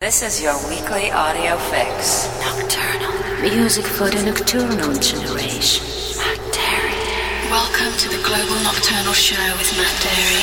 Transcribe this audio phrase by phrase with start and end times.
[0.00, 2.26] This is your weekly audio fix.
[2.40, 3.12] Nocturnal.
[3.42, 5.84] Music for the nocturnal generation.
[6.16, 7.50] Matt Darey.
[7.50, 10.40] Welcome to the Global Nocturnal Show with Matt Darey.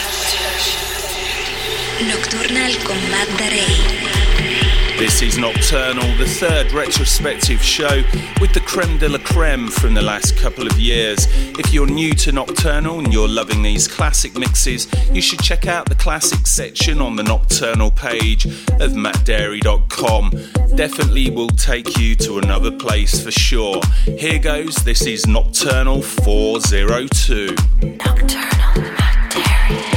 [2.05, 4.36] Nocturnal con Matt Darey.
[4.97, 8.01] This is Nocturnal, the third retrospective show
[8.41, 11.27] with the creme de la creme from the last couple of years.
[11.59, 15.87] If you're new to Nocturnal and you're loving these classic mixes, you should check out
[15.87, 20.31] the classic section on the Nocturnal page of mattdarey.com.
[20.75, 23.79] Definitely will take you to another place for sure.
[24.05, 27.55] Here goes, this is Nocturnal 402.
[27.83, 29.96] Nocturnal Matt Darey.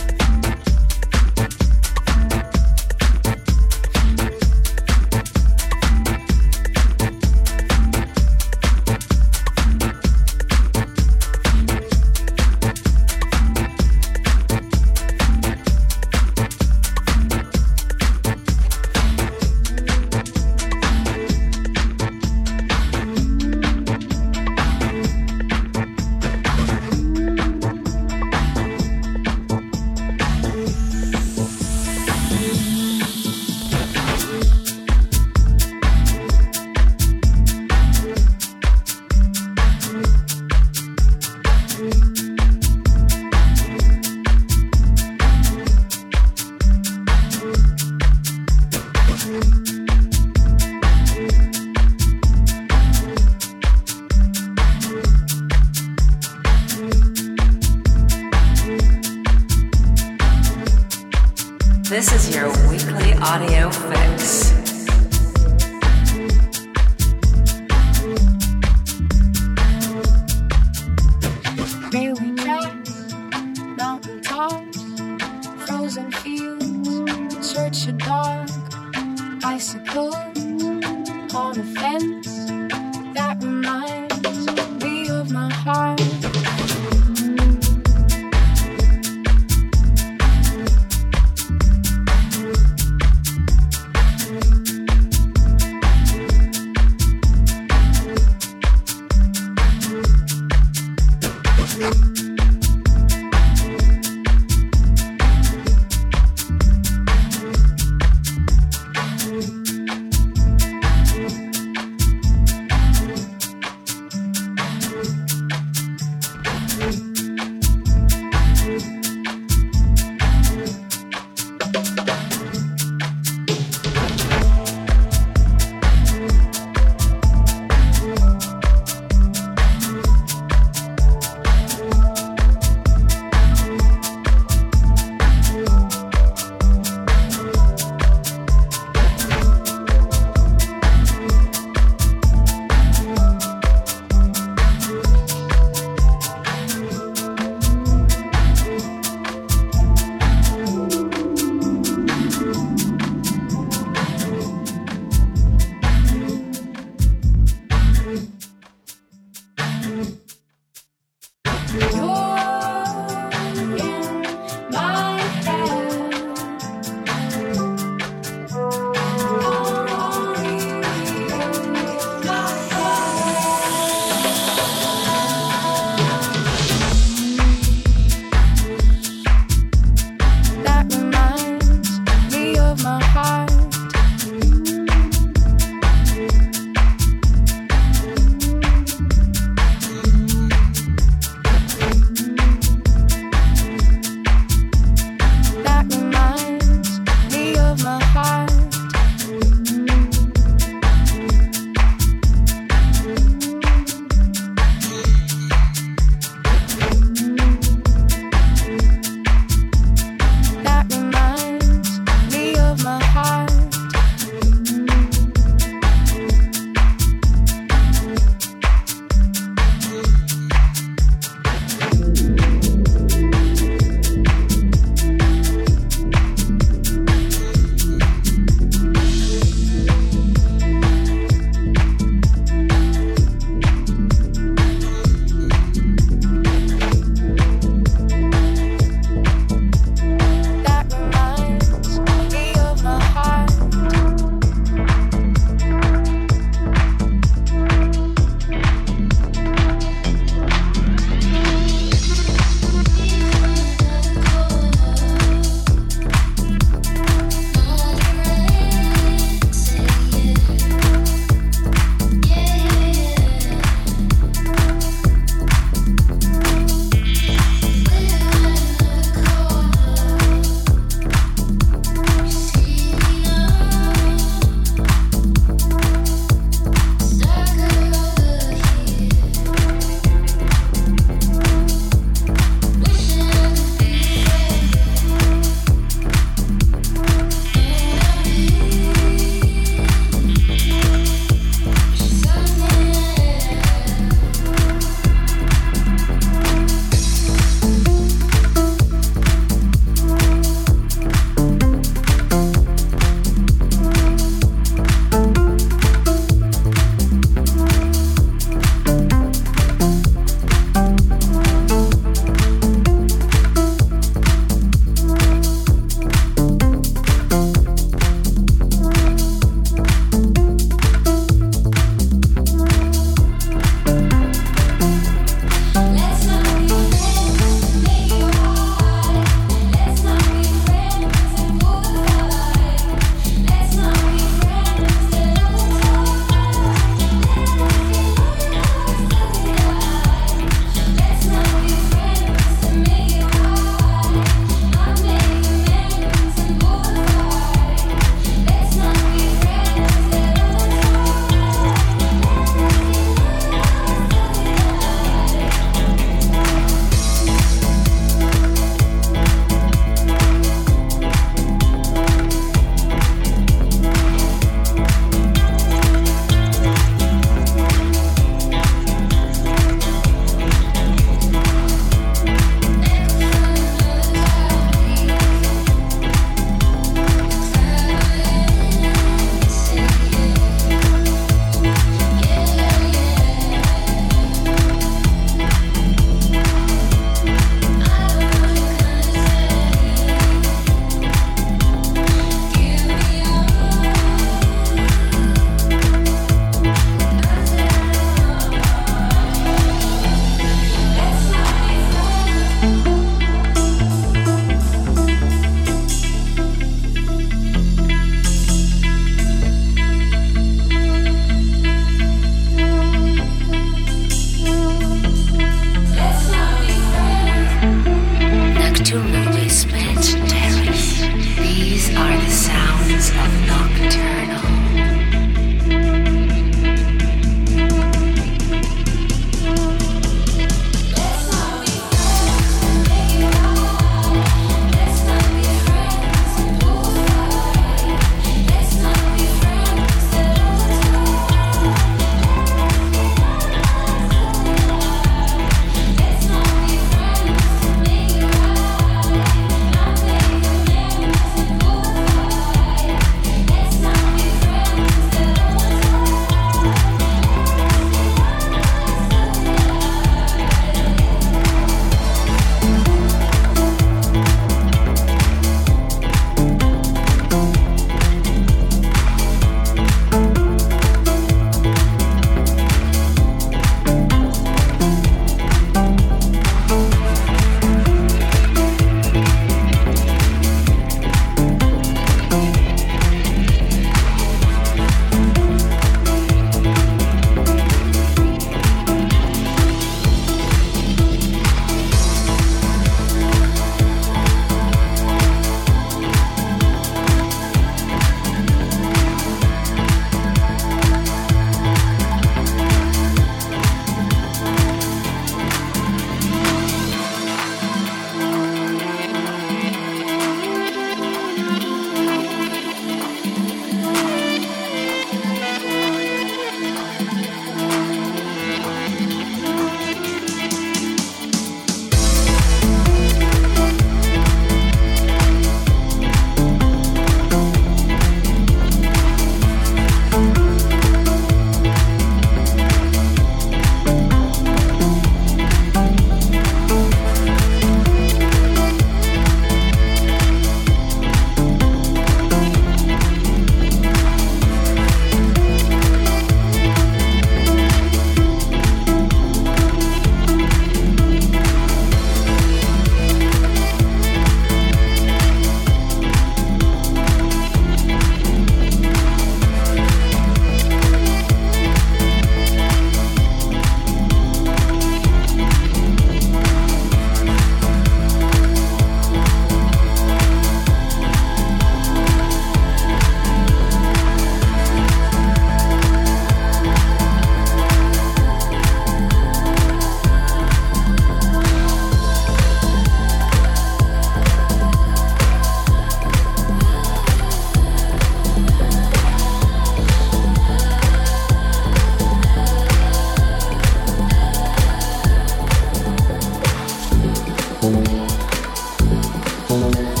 [599.61, 600.00] Thank you.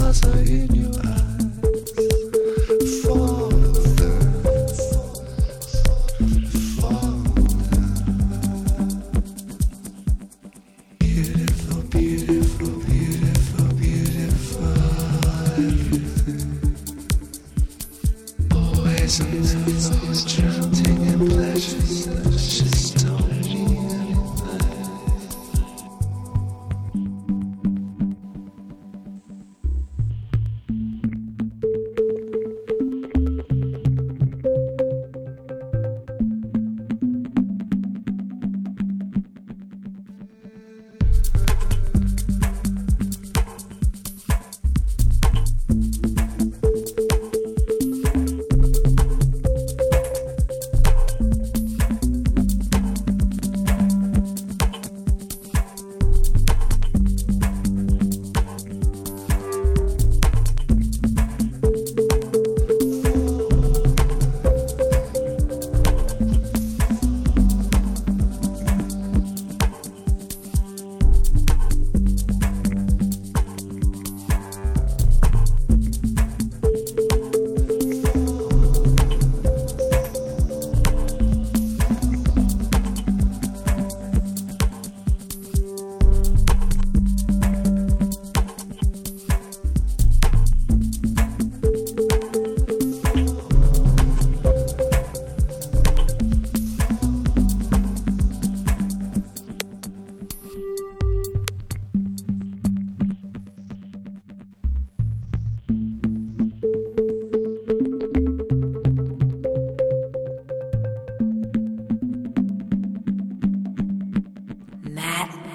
[0.00, 1.39] stars are in your eyes.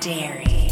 [0.06, 0.65] dairy.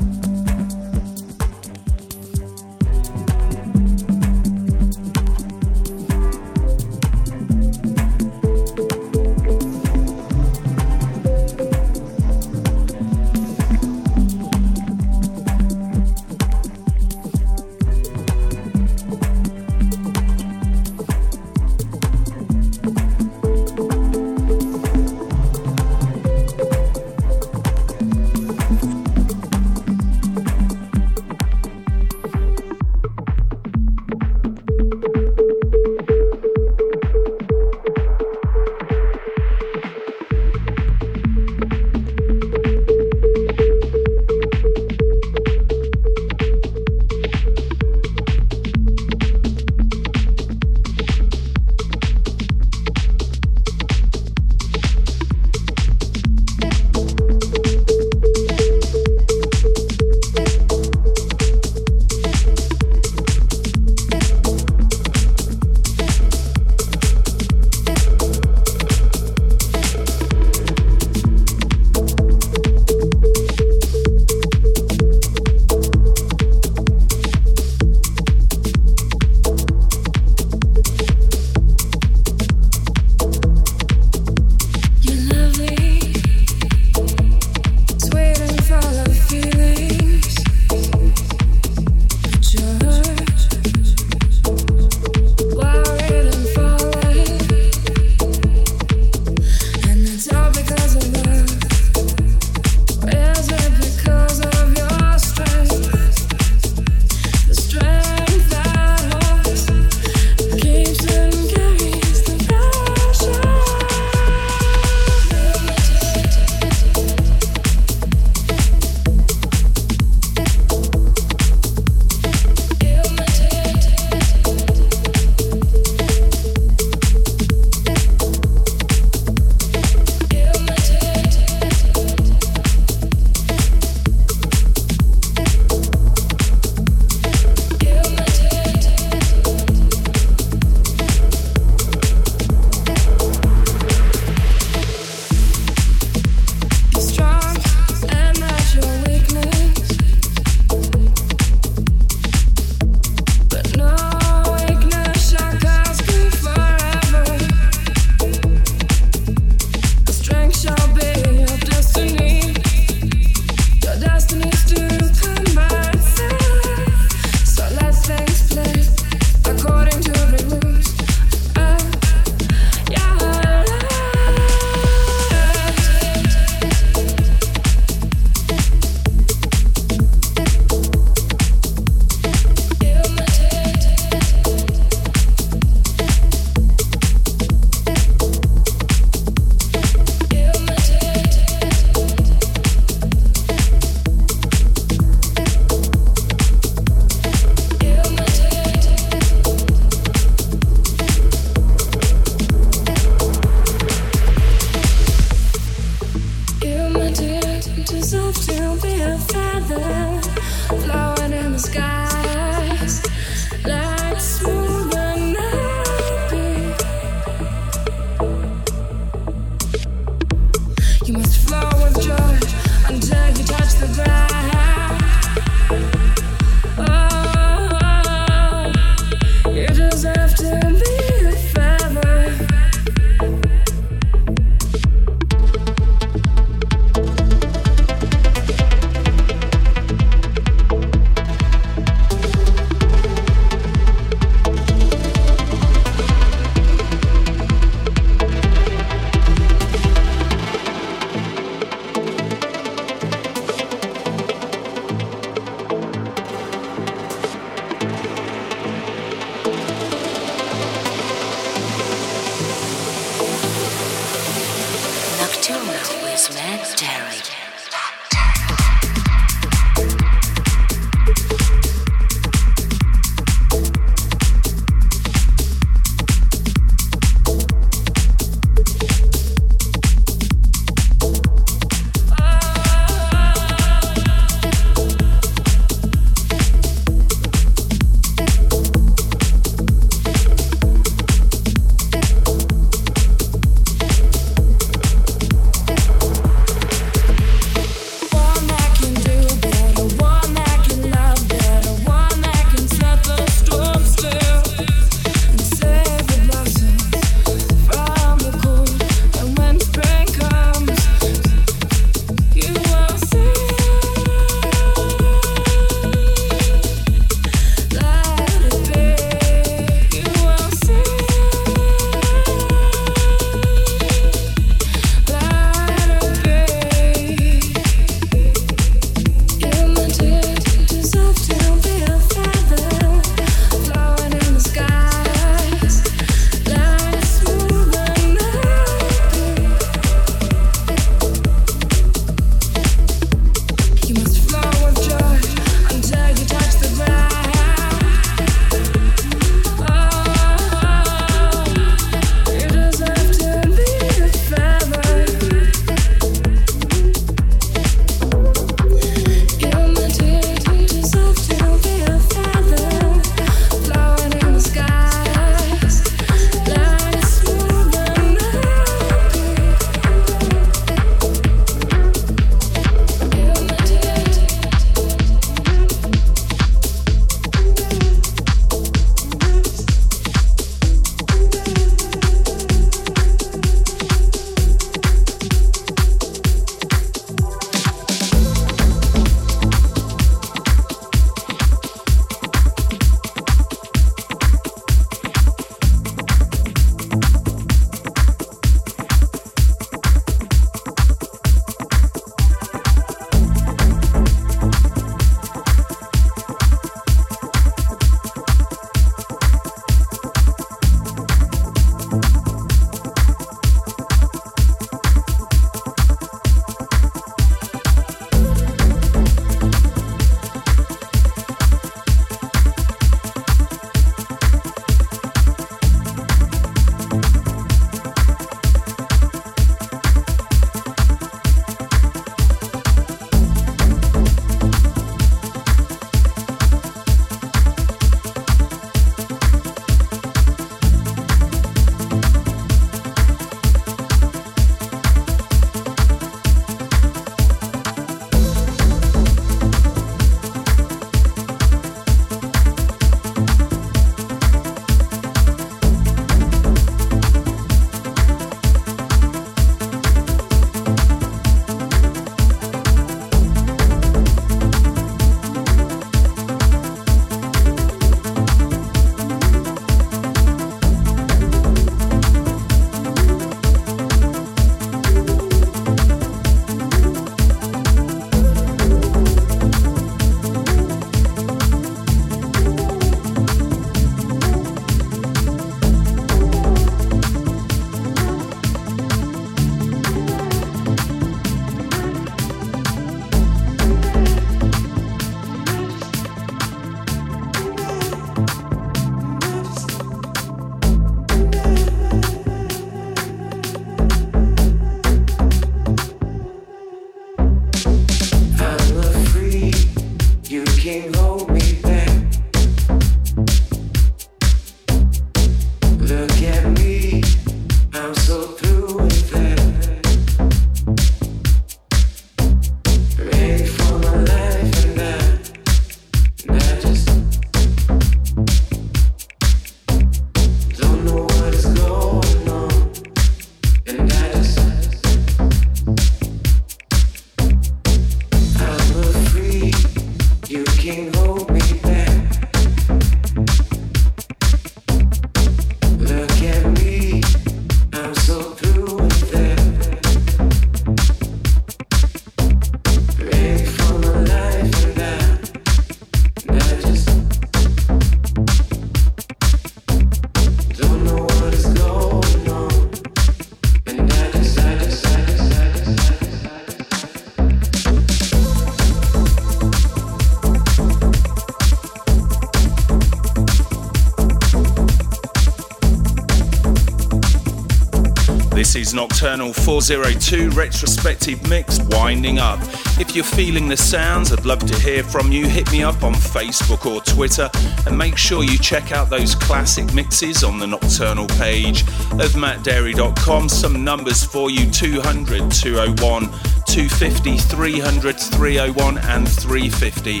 [578.56, 582.40] Is Nocturnal 402 retrospective mix winding up.
[582.80, 585.28] If you're feeling the sounds, I'd love to hear from you.
[585.28, 587.30] Hit me up on Facebook or Twitter
[587.66, 593.28] and make sure you check out those classic mixes on the Nocturnal page of mattdarey.com.
[593.28, 596.02] Some numbers for you 200, 201,
[596.46, 600.00] 250, 300, 301, and 350.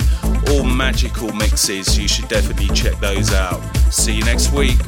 [0.50, 1.96] All magical mixes.
[1.96, 3.60] You should definitely check those out.
[3.92, 4.78] See you next week.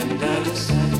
[0.00, 0.91] And I just